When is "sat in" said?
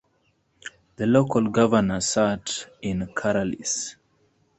2.01-3.13